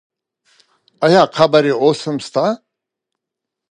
آیا 1.05 1.21
قبر 1.35 1.63
یې 1.69 1.75
اوس 1.81 1.99
هم 2.07 2.17
شته؟ 2.25 2.45